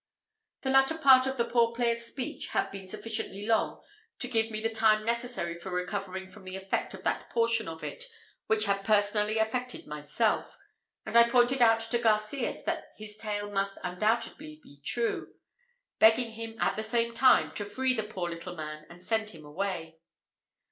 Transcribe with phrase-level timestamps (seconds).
[0.63, 3.83] The latter part of the poor player's speech had been sufficiently long
[4.17, 7.83] to give me the time necessary for recovering from the effect of that portion of
[7.83, 8.05] it
[8.47, 10.57] which had personally affected myself,
[11.05, 15.35] and I pointed out to Garcias that his tale must undoubtedly be true,
[15.99, 19.45] begging him at the same time, to free the poor little man and send him
[19.45, 19.99] away.